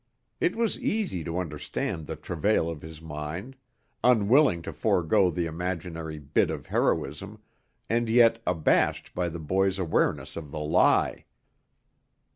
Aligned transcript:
It 0.39 0.55
was 0.55 0.79
easy 0.79 1.23
to 1.25 1.37
understand 1.37 2.07
the 2.07 2.15
travail 2.15 2.67
of 2.71 2.81
his 2.81 3.03
mind, 3.03 3.55
unwilling 4.03 4.63
to 4.63 4.73
forego 4.73 5.29
the 5.29 5.45
imaginary 5.45 6.17
bit 6.17 6.49
of 6.49 6.65
heroism, 6.65 7.39
and 7.87 8.09
yet 8.09 8.41
abashed 8.47 9.13
by 9.13 9.29
the 9.29 9.37
boy's 9.37 9.77
awareness 9.77 10.35
of 10.35 10.49
the 10.49 10.59
lie. 10.59 11.25